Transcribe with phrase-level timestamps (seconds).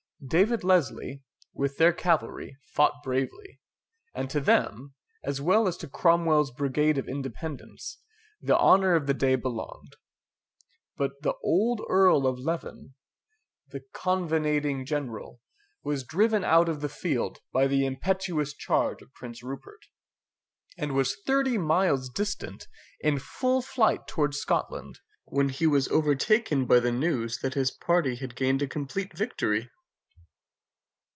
[0.23, 3.59] David Leslie, with their cavalry, fought bravely,
[4.13, 4.93] and to them,
[5.23, 7.97] as well as to Cromwell's brigade of Independents,
[8.39, 9.95] the honour of the day belonged;
[10.95, 12.93] but the old Earl of Leven,
[13.69, 15.41] the covenanting general,
[15.83, 19.87] was driven out of the field by the impetuous charge of Prince Rupert,
[20.77, 22.67] and was thirty miles distant,
[22.99, 28.17] in full flight towards Scotland, when he was overtaken by the news that his party
[28.17, 29.71] had gained a complete victory.